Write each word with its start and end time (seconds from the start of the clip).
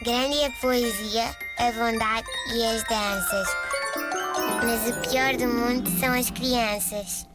Grande 0.00 0.38
é 0.38 0.46
a 0.46 0.50
poesia, 0.50 1.24
a 1.58 1.72
bondade 1.72 2.28
e 2.54 2.64
as 2.64 2.84
danças. 2.84 3.48
Mas 4.64 4.88
o 4.88 5.10
pior 5.10 5.34
do 5.36 5.48
mundo 5.48 5.90
são 5.98 6.14
as 6.14 6.30
crianças. 6.30 7.26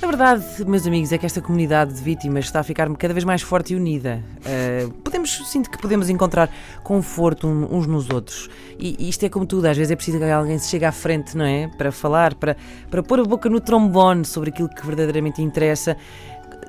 A 0.00 0.06
verdade, 0.06 0.44
meus 0.64 0.86
amigos, 0.86 1.10
é 1.10 1.18
que 1.18 1.26
esta 1.26 1.40
comunidade 1.40 1.92
de 1.92 2.02
vítimas 2.02 2.44
está 2.44 2.60
a 2.60 2.62
ficar 2.62 2.88
cada 2.96 3.12
vez 3.12 3.24
mais 3.24 3.42
forte 3.42 3.72
e 3.72 3.76
unida. 3.76 4.22
Uh, 4.38 4.92
podemos, 4.94 5.42
sinto 5.50 5.68
que 5.68 5.78
podemos 5.78 6.08
encontrar 6.08 6.48
conforto 6.84 7.48
uns 7.48 7.88
nos 7.88 8.10
outros. 8.10 8.48
E 8.78 9.08
isto 9.08 9.24
é 9.26 9.28
como 9.28 9.44
tudo, 9.44 9.66
às 9.66 9.76
vezes 9.76 9.90
é 9.90 9.96
preciso 9.96 10.18
que 10.18 10.24
alguém 10.24 10.58
se 10.58 10.68
chegue 10.68 10.84
à 10.84 10.92
frente, 10.92 11.36
não 11.36 11.44
é? 11.44 11.66
Para 11.66 11.90
falar, 11.90 12.34
para, 12.34 12.56
para 12.88 13.02
pôr 13.02 13.18
a 13.18 13.24
boca 13.24 13.48
no 13.48 13.60
trombone 13.60 14.24
sobre 14.24 14.50
aquilo 14.50 14.68
que 14.68 14.86
verdadeiramente 14.86 15.42
interessa 15.42 15.96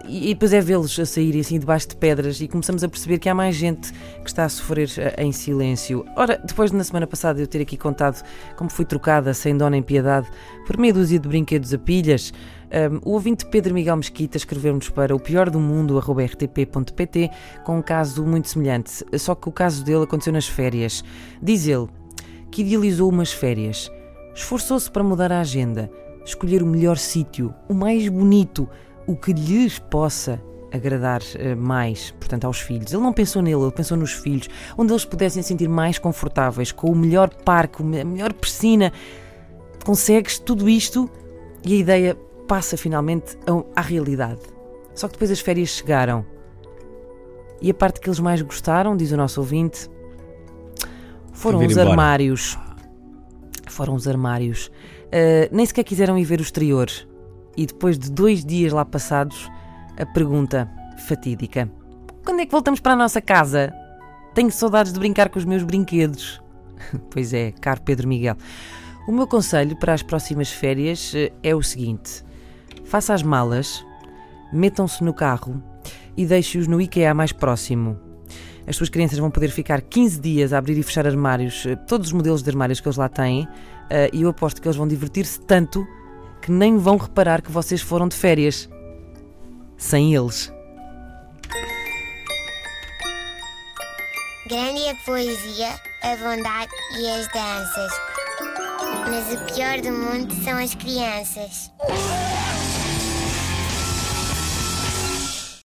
e, 0.06 0.34
depois 0.34 0.54
é 0.54 0.62
vê-los 0.62 1.00
a 1.00 1.06
saírem 1.06 1.42
assim 1.42 1.60
debaixo 1.60 1.90
de 1.90 1.96
pedras 1.96 2.40
e 2.42 2.48
começamos 2.48 2.84
a 2.84 2.90
perceber 2.90 3.20
que 3.20 3.30
há 3.30 3.34
mais 3.34 3.56
gente 3.56 3.92
que 3.92 4.28
está 4.28 4.46
a 4.46 4.50
sofrer 4.50 4.90
eh, 4.98 5.24
em 5.24 5.32
silêncio. 5.32 6.06
Ora, 6.16 6.42
depois 6.44 6.72
de 6.72 6.78
na 6.78 6.84
semana 6.84 7.08
passada 7.08 7.40
eu 7.40 7.48
ter 7.48 7.62
aqui 7.62 7.78
contado 7.78 8.24
como 8.56 8.70
fui 8.70 8.86
trocada 8.86 9.34
sem 9.34 9.56
dó 9.58 9.70
nem 9.70 9.82
piedade 9.82 10.28
por 10.66 10.78
meia 10.78 10.94
dúzia 10.94 11.20
de 11.20 11.28
brinquedos 11.28 11.74
a 11.74 11.78
pilhas, 11.78 12.32
um, 12.32 12.76
ehm, 12.76 13.00
o 13.04 13.12
ouvinte 13.12 13.46
Pedro 13.46 13.74
Miguel 13.74 13.98
Mesquita 13.98 14.38
escreveu-nos 14.38 14.90
para 14.90 15.16
o 15.16 15.20
pior 15.20 15.50
do 15.50 15.60
mundo 15.60 15.98
rtp.pt 15.98 17.30
com 17.64 17.78
um 17.78 17.82
caso 17.82 18.26
muito 18.26 18.50
semelhante, 18.50 19.06
só 19.18 19.36
que 19.36 19.48
o 19.48 19.52
caso 19.52 19.84
dele 19.84 20.04
aconteceu 20.04 20.34
nas 20.34 20.48
férias. 20.48 21.04
Diz 21.42 21.68
ele 21.68 21.88
que 22.52 22.62
idealizou 22.62 23.10
umas 23.10 23.32
férias, 23.32 23.92
esforçou-se 24.36 24.90
para 24.92 25.04
mudar 25.04 25.32
a 25.32 25.40
agenda, 25.40 25.90
escolher 26.26 26.62
o 26.62 26.68
melhor 26.68 26.98
sítio, 26.98 27.54
o 27.68 27.74
mais 27.74 28.08
bonito, 28.08 28.70
o 29.08 29.16
que 29.16 29.34
lhes 29.34 29.80
possa 29.80 30.42
agradar 30.72 31.22
uh, 31.22 31.56
mais, 31.56 32.12
portanto, 32.12 32.46
aos 32.46 32.60
filhos. 32.60 32.92
Ele 32.92 33.04
não 33.04 33.14
pensou 33.14 33.42
nele, 33.42 33.62
ele 33.62 33.72
pensou 33.72 33.96
nos 33.96 34.12
filhos, 34.12 34.50
onde 34.76 34.92
eles 34.92 35.06
pudessem 35.06 35.44
sentir 35.44 35.70
mais 35.70 36.00
confortáveis, 36.00 36.72
com 36.72 36.92
o 36.92 36.96
melhor 36.96 37.30
parque, 37.30 37.84
a 37.84 38.06
melhor 38.06 38.34
piscina. 38.34 38.92
Consegues 39.86 40.40
tudo 40.40 40.68
isto 40.68 41.10
e 41.64 41.74
a 41.74 41.78
ideia 41.78 42.18
passa 42.48 42.76
finalmente 42.76 43.38
à 43.76 43.82
realidade. 43.82 44.42
Só 44.96 45.08
que 45.08 45.14
depois 45.14 45.30
as 45.32 45.40
férias 45.40 45.70
chegaram. 45.70 46.26
E 47.62 47.70
a 47.70 47.74
parte 47.74 48.00
que 48.00 48.10
eles 48.10 48.20
mais 48.20 48.42
gostaram, 48.42 48.98
diz 48.98 49.12
o 49.12 49.18
nosso 49.18 49.40
ouvinte, 49.40 49.90
foram 51.32 51.60
os 51.60 51.72
embora. 51.72 51.90
armários. 51.90 52.58
Foram 53.68 53.96
os 53.96 54.08
armários. 54.08 54.68
Uh, 55.08 55.50
nem 55.52 55.66
sequer 55.66 55.84
quiseram 55.84 56.18
ir 56.18 56.24
ver 56.24 56.40
o 56.40 56.44
exterior 56.44 56.90
e 57.56 57.66
depois 57.66 57.98
de 57.98 58.12
dois 58.12 58.44
dias 58.44 58.74
lá 58.74 58.84
passados, 58.84 59.50
a 59.98 60.06
pergunta 60.06 60.70
fatídica: 61.08 61.70
Quando 62.26 62.42
é 62.42 62.46
que 62.46 62.52
voltamos 62.52 62.80
para 62.80 62.94
a 62.94 62.98
nossa 62.98 63.22
casa? 63.22 63.74
Tenho 64.34 64.52
saudades 64.52 64.92
de 64.92 65.00
brincar 65.00 65.30
com 65.30 65.38
os 65.38 65.46
meus 65.46 65.64
brinquedos. 65.64 66.42
pois 67.12 67.34
é, 67.34 67.52
caro 67.52 67.82
Pedro 67.82 68.08
Miguel. 68.08 68.36
O 69.08 69.12
meu 69.12 69.28
conselho 69.28 69.76
para 69.76 69.94
as 69.94 70.02
próximas 70.02 70.50
férias 70.50 71.14
eh, 71.16 71.32
é 71.44 71.54
o 71.54 71.62
seguinte: 71.62 72.24
faça 72.86 73.14
as 73.14 73.22
malas, 73.22 73.86
metam-se 74.52 75.04
no 75.04 75.14
carro 75.14 75.62
e 76.16 76.26
deixe-os 76.26 76.68
no 76.68 76.82
IKEA 76.82 77.14
mais 77.14 77.32
próximo. 77.32 78.00
As 78.66 78.78
suas 78.78 78.90
crianças 78.90 79.20
vão 79.20 79.30
poder 79.30 79.50
ficar 79.50 79.82
15 79.82 80.22
dias 80.22 80.54
a 80.54 80.58
abrir 80.58 80.78
e 80.78 80.84
fechar 80.84 81.06
armários, 81.06 81.66
eh, 81.66 81.76
todos 81.76 82.08
os 82.08 82.14
modelos 82.14 82.42
de 82.42 82.50
armários 82.50 82.80
que 82.80 82.88
eles 82.88 82.98
lá 82.98 83.10
têm, 83.10 83.48
eh, 83.90 84.10
e 84.14 84.22
eu 84.22 84.30
aposto 84.30 84.62
que 84.62 84.68
eles 84.68 84.78
vão 84.78 84.88
divertir-se 84.88 85.40
tanto 85.42 85.86
que 86.44 86.52
nem 86.52 86.78
vão 86.78 86.98
reparar 86.98 87.42
que 87.42 87.50
vocês 87.50 87.82
foram 87.82 88.06
de 88.06 88.18
férias 88.18 88.70
sem 89.78 90.14
eles. 90.14 90.52
Grande 94.48 94.90
a 94.90 94.96
poesia, 95.06 95.70
a 96.04 96.16
bondade 96.18 96.72
e 97.00 97.10
as 97.10 97.28
danças. 97.30 97.92
Mas 99.10 99.34
o 99.34 99.54
pior 99.54 99.80
do 99.80 99.92
mundo 99.94 100.36
são 100.44 100.58
as 100.58 100.76
crianças. 100.76 101.72